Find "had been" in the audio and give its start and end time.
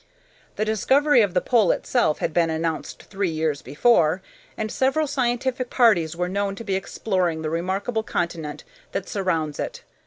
2.17-2.49